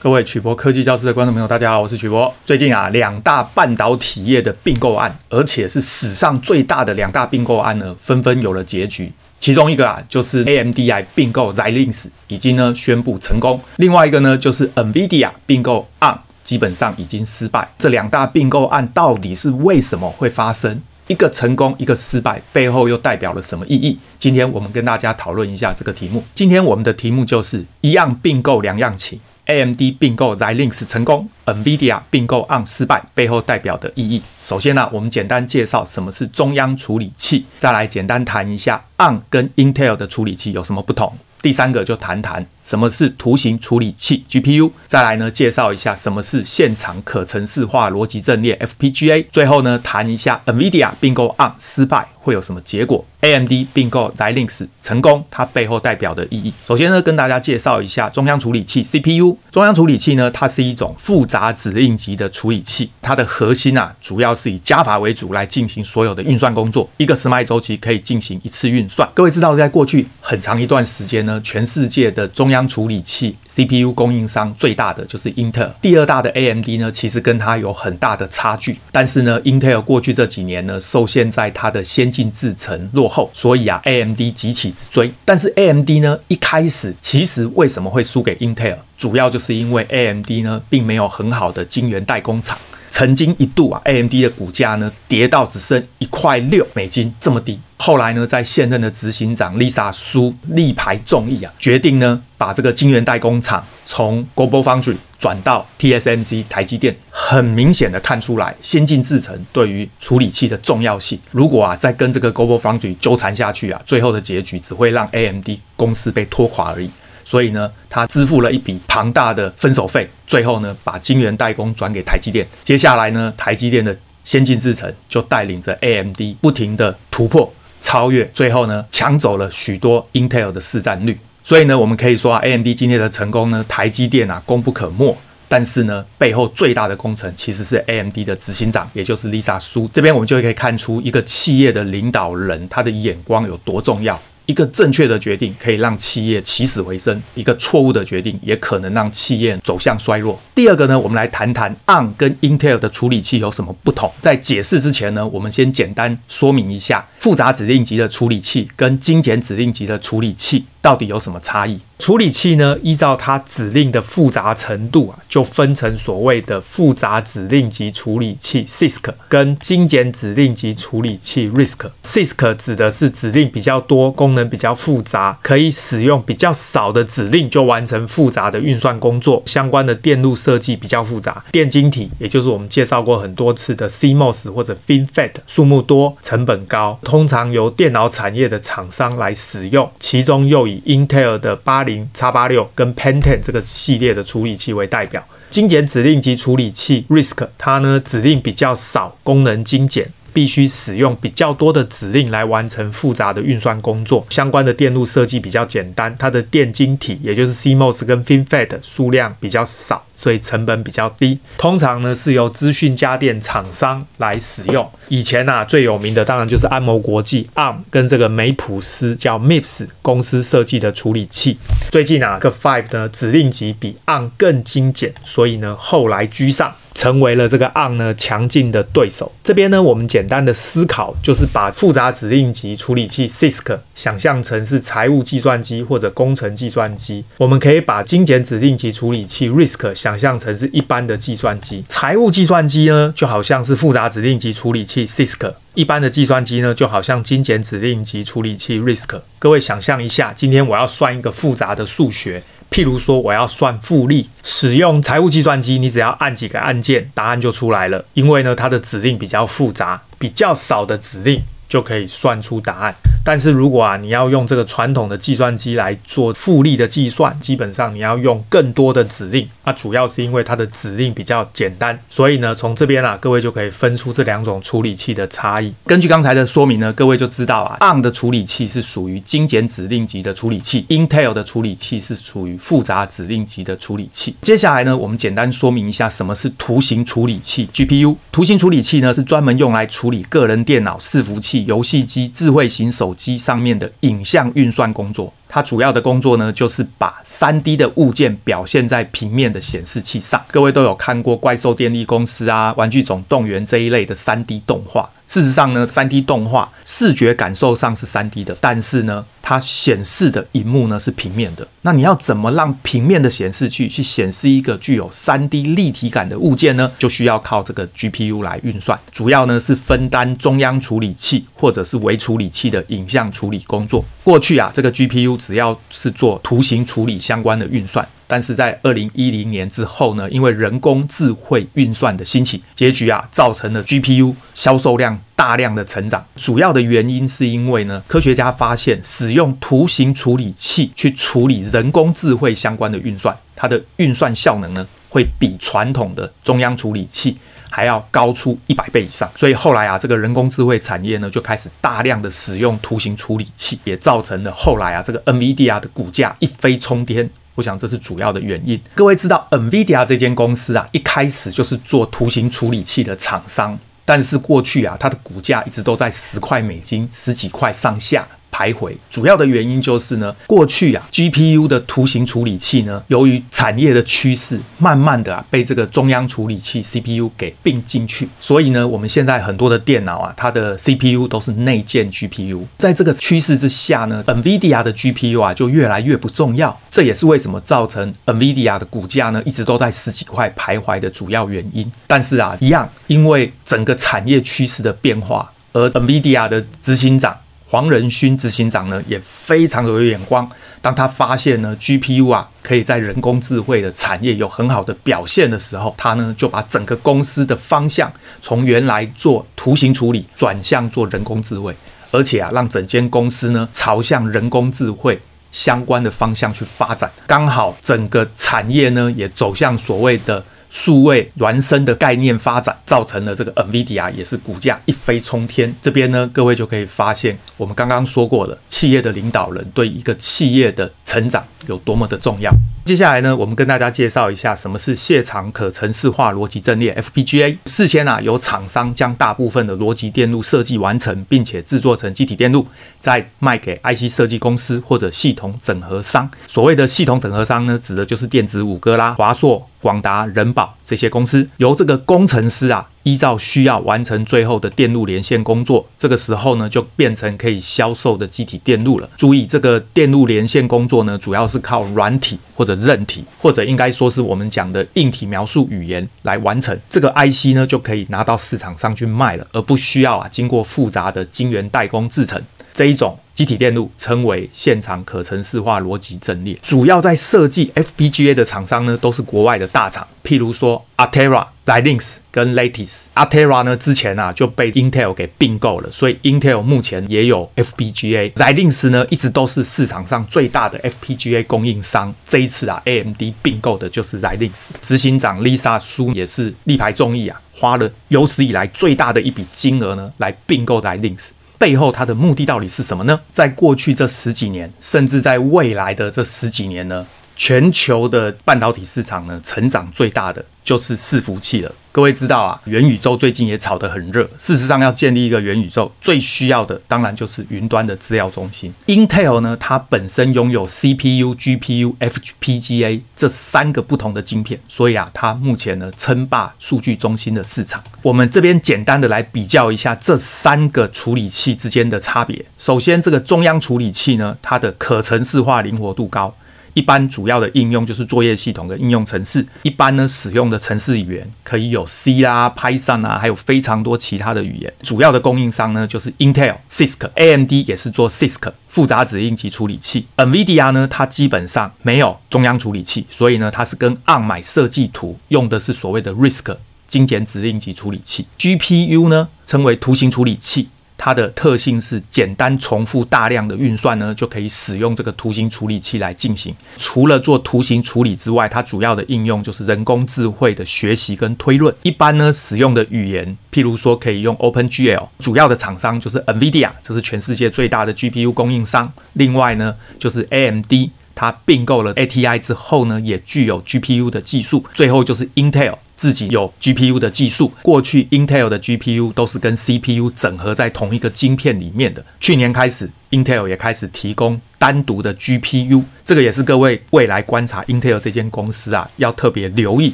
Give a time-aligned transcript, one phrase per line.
[0.00, 2.32] 各位曲博科技教室的观众朋友，大家好，我是曲博。
[2.44, 9.12] 最近啊，两大半导体业的并购案，而且是史上最大的两大并购案呢，纷纷有了结局。
[9.40, 17.68] 其中一个啊，就是 AMDI 并购 Xilinx，已经呢宣布成功；另外一个呢，就是 NVIDIA 并购 ARM，基本上已经失败。
[17.76, 20.80] 这两大并购案到底是为什么会发生？
[21.08, 23.98] 一个成功，一个失败，背后又代表了什么意义？
[24.16, 26.22] 今天我们跟大家讨论一下这个题目。
[26.34, 29.18] 今天我们的题目就是一样并购两样情。
[29.48, 34.22] AMD 并购 Zilinx 成功，NVIDIA 并购 ARM 失败，背后代表的意义。
[34.42, 41.10] 首先呢、我们简单介绍什么是中央处理器，再来简单谈一下 ARM 跟 Intel 的处理器有什么不同。
[41.40, 56.52] 第三个就谈谈什么是图形处理器 GPU，再来呢介绍一下什么是现场可程式化逻辑阵列 FPGA，最后呢谈一下 NVIDIA 并购 ARM 失败会有什么结果，AMD 并购 Xilinx 成功，它背后代表的意义。
[56.66, 69.08] 首先呢跟大家介绍一下中央处理器 CPU，中央处理器呢它是一种复杂指令集的处理器，它的核心啊主要是以加法为主来进行所有的运算工作，一个时脉周期可以进行一次运算。
[69.14, 78.78] 各位知道在过去很长一段时间呢，全世界的中央处理器 CPU 供应商最大的就是 Intel，第二大的 AMD 呢，其实跟它有很大的差距。
[78.90, 85.12] 但是呢，Intel 过去这几年呢，受限在它的先进制程落后，所以啊，AMD 急起直追。
[85.24, 88.76] 但是 AMD 呢，一开始其实为什么会输给 Intel？
[88.96, 92.58] 主要就是因为 AMD 呢，并没有很好的晶圆代工厂。
[92.90, 97.58] 曾经一度啊，AMD 的股价呢，跌到只剩一块六美金这么低。
[97.76, 111.18] 后来呢，在现任的执行长 Lisa Su 力排众议啊，决定呢把这个晶圆代工厂从 Global Foundry 转到 TSMC 台积电，很明显的看出来先进制程对于处理器的重要性。
[111.30, 116.90] 如果啊再跟这个 Global Foundry 纠缠下去啊，最后的结局只会让 AMD 公司被拖垮而已。
[117.28, 122.46] 所以呢，他支付了一笔庞大的分手费，最后呢把晶圆代工转给台积电。
[122.64, 127.52] 接下来呢，台积电的先进制程就带领着 AMD 不停的突破。
[127.82, 131.18] 超越，最后呢，抢走了许多 Intel 的市占率。
[131.44, 135.14] 所以呢，我们可以说啊，AMD 今天的成功呢，台积电啊功不可没。
[135.50, 139.86] 但是呢，背后最大的功臣其实是 AMD 的执行长，也就是 Lisa Su。
[139.92, 144.18] 这边我们就可以看出一个企业的领导人他的眼光有多重要。
[144.48, 150.40] 一个正确的决定可以让企业起死回生，一个错误的决定也可能让企业走向衰弱。
[150.54, 154.10] 第二个呢，我们来谈谈 ARM 跟 Intel 的处理器有什么不同。
[154.22, 161.80] 在解释之前呢，我们先简单说明一下复杂指令集的处理器跟精简指令集的处理器到底有什么差异。
[161.98, 171.90] 处理器呢，依照它指令的复杂程度啊，就分成所谓的复杂指令集处理器 （CISC） 跟精简指令集处理器 （RISC）。
[172.04, 179.42] CISC 指的是指令比较多、功能比较复杂，可以使用比较少的指令就完成复杂的运算工作。
[179.44, 204.24] 相关的电路设计比较复杂，电晶体也就是我们介绍过很多次的 CMOS 或者 FinFET，数目多、成本高，通常由电脑产业的厂商来使用，其中又以 Intel 的八零叉八六跟 Pentium 这个系列的处理器为代表，精简指令及处理器 RISC，它呢指令比较少，功能精简，必须使用比较多的指令来完成复杂的运算工作。
[204.30, 210.04] 相关的电路设计比较简单，它的电晶体也就是 CMOS 跟 FinFET 数量比较少。
[210.14, 214.84] 所以成本比较低，通常呢是由资讯家电厂商来使用。
[215.06, 221.56] 以前呐、啊、最有名的当然就是安谋国际 ARM 跟这个梅普斯叫 MIPS 公司设计的处理器。
[221.92, 229.30] 最近啊个 Five 呢指令集比 ARM 更精简，所以呢后来居上，成为了这个 ARM 呢强劲的对手。
[229.44, 249.22] 这边呢我们简简单的思考就是把复杂指令集处理器 CISC 想象成是财务计算机或者工程计算机，我们可以把精简指令集处理器 RISC 想象成是一般的计算机，财务计算机呢，就好像是复杂指令集处理器 CISC；一般的计算机呢，就好像精简指令集处理器 RISC。
[249.38, 258.04] 各位想象一下，今天我要算一个复杂的数学，譬如说我要算复利，使用财务计算机，你只要按几个按键，答案就出来了。
[258.12, 261.42] 因为呢，它的指令比较复杂，比较少的指令。
[261.68, 262.94] 就可以算出答案。
[263.24, 269.46] 但是如果啊，你要用这个传统的计算机来做复利的计算，基本上你要用更多的指令。
[269.64, 275.74] 那主要是因为它的指令比较简单，所以呢，从这边啊，各位就可以分出这两种处理器的差异。
[275.84, 284.34] 根据刚才的说明呢，各位就知道啊，ARM 的处理器是属于精简指令集的处理器，Intel 的处理器是属于复杂指令集的处理器。
[284.40, 288.16] 接下来呢，我们简单说明一下什么是图形处理器 （GPU）。
[288.32, 295.32] 图形处理器呢，是专门用来处理个人电脑、伺服器、游戏机、智慧型手机上面的影像运算工作。
[295.48, 300.42] 它主要的工作呢，就是把 3D 的物件表现在平面的显示器上。
[300.50, 305.08] 各位都有看过怪兽电力公司啊、玩具总动员这一类的 3D 动画。
[305.26, 311.68] 事实上呢，3D 动画视觉感受上是 3D 的，但是呢，它显示的荧幕呢是平面的。
[311.82, 316.90] 那你要怎么让平面的显示器去显示一个具有 3D 立体感的物件呢？
[316.98, 324.02] 就需要靠这个 GPU 来运算，主要呢是分担中央处理器或者是微处理器的影像处理工作。
[324.24, 336.24] 过去啊，这个 GPU 只要是做图形处理相关的运算，但是在二零一零年之后呢，因为人工智慧运算的兴起，结局啊造成了 GPU 销售量大量的成长。
[336.36, 347.36] 主要的原因是因为呢，科学家发现使用图形处理器去处理人工智慧相关的运算，它的运算效能呢会比传统的中央处理器
[347.70, 357.28] 还要高出一百倍以上，所以后来啊，这个人工智慧产业呢就开始大量的使用图形处理器，也造成了后来啊这个 NVIDIA 的股价一飞冲天。
[357.54, 358.80] 我想这是主要的原因。
[358.94, 368.26] 各位知道 NVIDIA 这间公司啊，一开始就是做图形处理器的厂商，但是过去啊，它的股价一直都在十块美金、十几块上下。
[368.52, 382.64] 徘徊，主要的原因就是呢，过去啊，GPU 的图形处理器呢，由于产业的趋势，慢慢的啊，被这个中央处理器 CPU 给并进去，所以呢，我们现在很多的电脑啊，它的 CPU 都是内建 GPU。
[382.78, 386.76] 在这个趋势之下呢，NVIDIA 的 GPU 啊，就越来越不重要。
[386.90, 391.90] 这也是为什么造成 NVIDIA 的股价呢，一直都在十几块徘徊的主要原因。
[392.06, 397.36] 但是啊，一样，因为整个产业趋势的变化，而 NVIDIA 的执行长。
[397.70, 400.48] 黄仁勋执行长呢也非常有眼光，
[400.80, 408.10] 当他发现呢 GPU 啊可以在人工智慧的产业有很好的表现的时候，他呢就把整个公司的方向
[408.40, 411.76] 从原来做图形处理转向做人工智慧，
[412.10, 420.42] 而且啊让整间公司呢朝向人工智慧相关的方向去发展，刚好整个产业呢也走向所谓的。
[420.70, 425.74] 数位孪生的概念发展，造成了这个 NVIDIA 也是股价一飞冲天。
[425.80, 432.52] 这边呢，各位就可以发现，我们刚刚说过的，企业的领导人对一个企业的成长有多么的重要。
[432.84, 437.56] 接下来呢，我们跟大家介绍一下什么是线场可程式化逻辑阵列 （FPGA）。
[437.66, 442.66] 事先啊，由厂商将大部分的逻辑电路设计完成，并且制作成积体电路，
[442.98, 446.30] 再卖给 IC 设计公司或者系统整合商。
[446.46, 449.66] 所谓的系统整合商呢，指的就是电子五哥啦、华硕。
[449.80, 455.86] 广达、仁宝这些公司，由这个工程师啊，依照需要完成最后的电路连线工作。
[455.98, 459.08] 这个时候呢，就变成可以销售的机体电路了。
[459.16, 466.78] 注意，这个电路连线工作呢，主要是靠软体或者韧体，或者应该说是我们讲的硬体描述语言来完成。
[466.90, 472.42] 这个 IC 呢，就可以拿到市场上去卖了，而不需要啊，经过复杂的晶圆代工制成。
[472.74, 483.04] 这一种积体电路称为现场可程式化逻辑阵列，主要在设计 FPGA 的厂商呢，都是国外的大厂，譬如说 Altera、Xilinx 跟 Lattice。
[483.14, 488.32] Altera 呢之前啊就被 Intel 给并购了，所以 Intel 目前也有 FPGA。
[488.32, 494.70] Xilinx 呢一直都是市场上最大的 FPGA 供应商，这一次啊 AMD 并购的就是 Xilinx。
[494.82, 501.28] 执行长 Lisa Su 也是力排众议啊，花了有史以来最大的一笔金额呢来并购 Xilinx。
[501.58, 503.20] 背后它的目的到底是什么呢？
[503.32, 507.04] 在过去这十几年，甚至在未来的这十几年呢，
[507.38, 511.72] 全球的半导体市场呢，成长最大的就是伺服器了。
[511.92, 514.28] 各位知道啊，元宇宙最近也炒得很热。
[514.36, 518.74] 事实上，要建立一个元宇宙，最需要的当然就是云端的资料中心。
[518.86, 527.82] Intel 呢，它本身拥有 CPU、GPU、FPGA 这三个不同的晶片，所以啊，它目前呢称霸数据中心的市场。
[528.02, 532.44] 我们这边简单的来比较一下这三个处理器之间的差别。
[532.58, 536.34] 首先，这个中央处理器呢，它的可程式化灵活度高。
[536.78, 544.72] 一般主要的应用就是作业系统的应用程式，一般呢使用的程式语言可以有 C 啦、Python 啊，还有非常多其他的语言。
[544.84, 550.06] 主要的供应商呢就是 Intel、CISC、AMD 也是做 CISC 复杂指令集处理器。
[550.16, 556.56] NVIDIA 呢，它基本上没有中央处理器，所以呢它是跟 ARM 买设计图，用的是所谓的 RISC
[556.86, 558.24] 精简指令集处理器。
[558.38, 560.68] GPU 呢称为图形处理器。
[561.00, 566.52] 它的特性是简单重复大量的运算呢，就可以使用这个图形处理器来进行。
[566.76, 571.72] 除了做图形处理之外，它主要的应用就是人工智慧的学习跟推论。
[571.82, 575.08] 一般呢使用的语言，譬如说可以用 OpenGL。
[575.20, 578.92] 主要的厂商就是 NVIDIA，这是全世界最大的 GPU 供应商。
[579.12, 580.72] 另外呢就是 AMD，
[581.14, 584.64] 它并购了 ATI 之后呢，也具有 GPU 的技术。
[584.74, 585.76] 最后就是 Intel。
[585.98, 592.02] 自己有 GPU 的技术，过去 Intel 的 GPU 都是跟 CPU 整合在同一个晶片里面的。
[592.20, 599.92] 去年开始，Intel 也开始提供单独的 GPU，这个也是各位未来观察 Intel 这间公司啊，要特别留意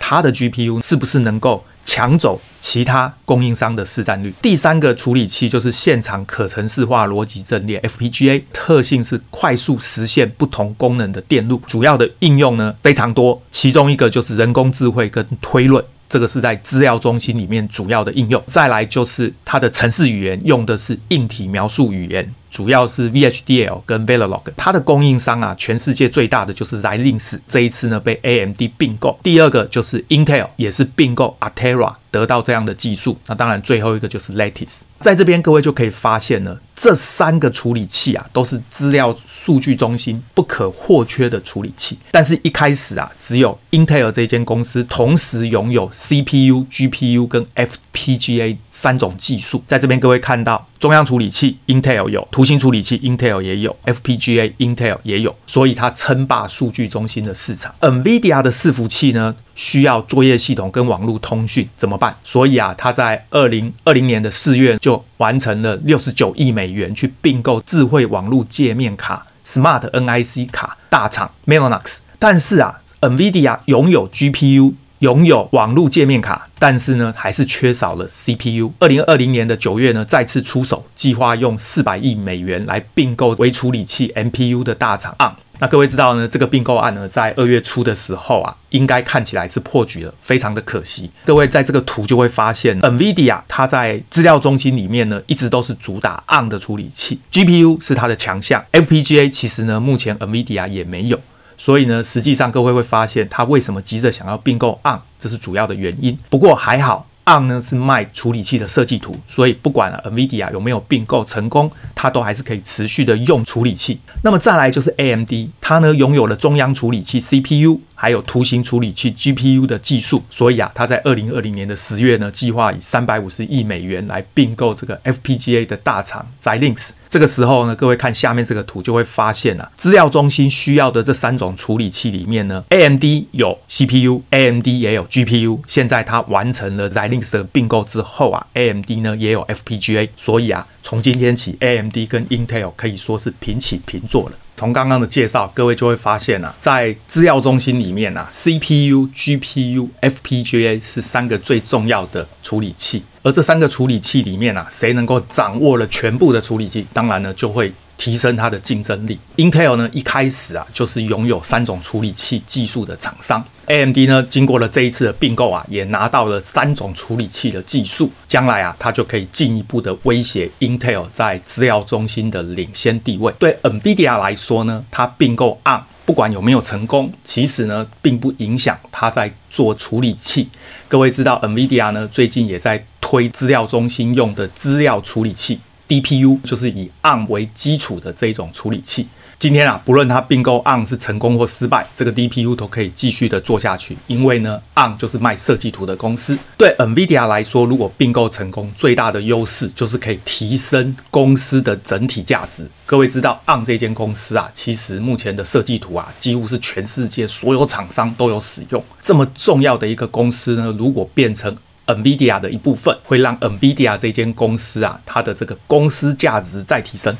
[0.00, 4.34] 它的 GPU 是不是能够抢走其他供应商的市占率。
[4.42, 15.82] 第三个处理器就是现场可程式化逻辑阵列 FPGA，特性是快速实现不同功能的电路，主要的应用呢非常多，其中一个就是人工智慧跟推论。
[16.08, 24.40] 这个是在资料中心里面主要的应用，再来就是它的程式语言用的是硬体描述语言，主要是 VHDL 跟 Verilog。
[24.56, 29.18] 它的供应商啊，全世界最大的就是 Zilinx，这一次呢被 AMD 并购。
[29.22, 33.16] 第二个就是 Intel，也是并购 Atera，得到这样的技术。
[33.26, 34.80] 那当然最后一个就是 Lattice。
[35.00, 41.98] 在这边各位就可以发现呢，这三个处理器啊，都是资料数据中心不可或缺的处理器。
[42.10, 49.62] 但是，一开始啊，只有 Intel 这间公司同时拥有 CPU、GPU 跟 FPGA 三种技术。
[49.66, 57.74] 在这边，各位看到中央处理器 Intel 有，图形处理器 Intel 也有，FPGA Intel 也有，所以它称霸数据中心的市场。
[57.80, 62.05] NVIDIA 的伺服器呢，需要作业系统跟网络通讯怎么办？
[62.24, 71.98] 所以啊，他在二零二零年的四月就完成了六十九亿美元去并购智慧网络界面卡 Smart NIC 卡大厂 Mellanox。
[72.18, 78.72] 但是啊，NVIDIA 拥有 GPU，拥有网络界面卡，但是呢，还是缺少了 CPU。
[78.78, 85.34] 二零二零年的九月呢，再次出手，计划用四百亿美元来并购微处理器 MPU 的大厂 ARM。
[85.58, 91.10] 那各位知道呢，这个并购案呢，在二月初的时候啊，应该看起来是破局了，非常的可惜。
[91.24, 101.18] 各位在这个图就会发现，NVIDIA 它在资料中心里面呢，一直都是主打 ARM 的处理器，GPU 是它的强项，FPGA 其实呢，目前 NVIDIA 也没有。
[101.58, 106.18] 所以呢，实际上各位会发现，它为什么急着想要并购 ARM，这是主要的原因。
[106.28, 107.06] 不过还好。
[107.26, 113.98] On 呢是卖处理器的设计图，所以不管 NVIDIA 有没有并购成功，它都还是可以持续的用处理器。
[114.22, 117.80] 那么再来就是 AMD，它呢拥有了中央处理器 CPU。
[117.96, 126.90] 还有图形处理器 GPU 的技术，所以啊，他在二零二零年的十月呢，计划以三百五十亿美元来并购这个 FPGA 的大厂 Xilinx。
[127.08, 135.60] 这个时候呢，各位看下面这个图就会发现啊，资料中心需要的这三种处理器里面呢，AMD 有 CPU，AMD 也有 GPU。
[135.66, 144.36] 现在它完成了 Xilinx 的并购之后啊，AMD 呢也有 FPGA，所以啊，从今天起，AMD 跟 Intel 可以说是平起平坐了。
[144.56, 157.72] 从刚刚的介绍，各位就会发现啊，在资料中心里面啊，CPU、GPU、FPGA 是三个最重要的处理器，而这三个处理器里面啊，谁能够掌握了全部的处理器，当然呢，就会。
[157.98, 159.18] 提升它的竞争力。
[159.36, 163.42] Intel 呢，一开始啊，就是拥有三种处理器技术的厂商。
[163.66, 168.10] AMD 呢，经过了这一次的并购啊，也拿到了三种处理器的技术。
[168.28, 173.32] 将来啊，它就可以进一步的威胁 Intel 在资料中心的领先地位。
[173.38, 180.48] 对 NVIDIA 来说呢，它并购 ARM 不管有没有成功，其实呢，并不影响它在做处理器。
[180.86, 185.58] 各位知道，NVIDIA 呢，最近也在推资料中心用的资料处理器。
[185.88, 189.06] DPU 就是以 ARM 为基础的这一种处理器。
[189.38, 193.94] 今天啊，不论它并购 On 是成功或失败，这个 DPU 都可以继续的做下去。
[194.06, 196.38] 因为呢，On 就是卖设计图的公司。
[196.56, 202.66] 对 NVIDIA 来说，如果并购成功，最大的优势就是可以提升公司的整体价值。
[202.86, 208.82] 各位知道，On 这间公司啊，其实目前的设计图啊，几乎是全世界所有厂商都有使用。
[209.02, 211.54] 这么重要的一个公司呢，如果变成
[211.86, 217.14] NVIDIA 的一部分会让 NVIDIA 这间公司啊，它的这个公司价值再提升。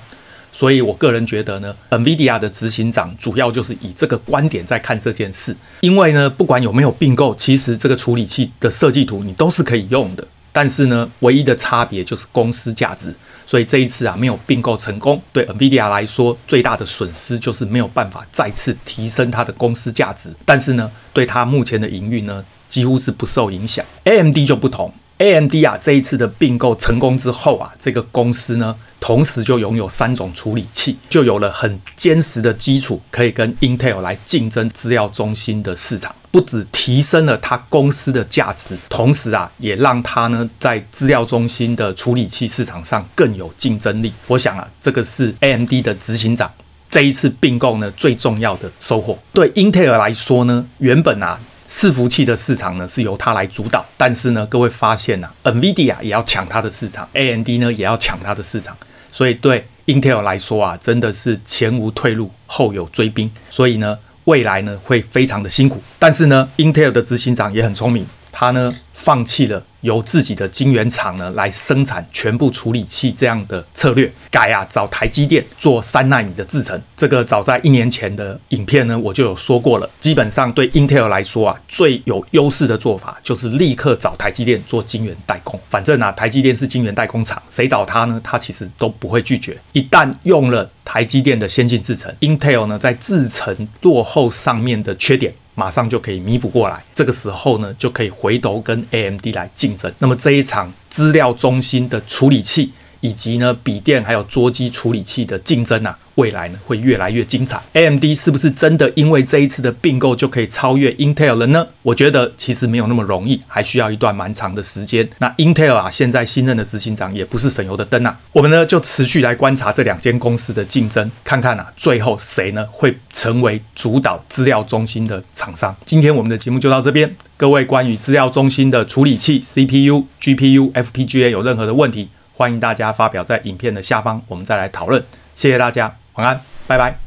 [0.57, 5.55] 所以我个人觉得呢，NVIDIA 的执行长主要就是以这个观点在看这件事。
[5.83, 10.27] 因为呢，不管有没有并购，其实这个处理器的设计图你都是可以用的。
[10.53, 13.15] 但是呢，唯一的差别就是公司价值。
[13.45, 20.35] 所以这一次啊，没有并购成功，对 NVIDIA 来说最大的损失就是没有办法再次提升它的公司价值。
[20.47, 24.91] 但是呢，对它目前的营运呢，几乎是不受影响，AMD 就不同。
[25.19, 36.15] AMD 啊，这一次的并购成功之后啊，这个公司呢，同时就拥有三种处理器，就有了很坚实的基础，可以跟 Intel 来竞争资料中心的市场。
[36.31, 44.13] 不只提升了它公司的价值，同时啊，也让它呢在资料中心的处理器市场上更有竞争力。
[44.27, 46.53] 我想啊，这个是 AMD 的执行长
[46.91, 49.19] 这一次并购呢最重要的收获。
[49.33, 51.41] 对 Intel 来说呢，原本啊。
[51.69, 58.77] 伺服器的市场呢是由它来主导，但是呢，各位发现呐，NVIDIA 也要抢它的市场，AMD 呢也要抢它的市场，
[59.11, 65.83] 所以对 Intel 来说啊，真的是前无退路，后有追兵，所以呢，未来呢会非常的辛苦。
[65.99, 68.07] 但是呢，Intel 的执行长也很聪明。
[68.39, 76.79] 他呢放弃了由自己的晶圆厂呢来生产全部处理器这样的策略，改啊找台积电做三奈米的制程。
[76.95, 79.89] 这个早在一年前的影片呢我就有说过了。
[80.01, 85.59] 基本上对 Intel 来说啊，最有优势的做法就是立刻找台积电做晶圆代工。
[85.67, 88.21] 反正啊，台积电是晶圆代工厂，谁找他呢？
[88.23, 89.57] 他其实都不会拒绝。
[89.73, 90.69] 一旦用了。
[90.87, 95.35] 台积电的先进制程，Intel 呢在制程落后上面的缺点。
[95.57, 99.93] 马上就可以弥补过来，这个时候呢，就可以回头跟 AMD 来竞争。
[99.99, 102.71] 那么这一场资料中心的处理器，
[103.07, 105.97] 以及呢笔电还有桌机处理器的竞争啊。
[106.17, 111.67] 未来呢会越来越精彩，AMD 是不是真的因为这一次的并购就可以超越 Intel 了呢？
[111.83, 115.07] 我觉得其实没有那么容易，还需要一段蛮长的时间。
[115.19, 118.19] 那 Intel 啊，现在新任的执行长也不是省油的灯啊。
[118.33, 125.77] 我们呢就持续来观察这两间公司的竞争，看看啊最后谁呢会成为主导资料中心的厂商。
[125.85, 135.03] 今天我们的节目就到这边，各位关于资料中心的处理器 CPU、GPU、FPGA 有任何的问题，欢迎大家发表在影片的下方，我们再来讨论。
[135.35, 135.97] 谢谢大家。
[136.15, 137.06] 晚安，拜拜。